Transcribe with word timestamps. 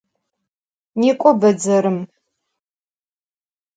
Nêk'o 0.99 1.29
bedzerım! 1.41 1.97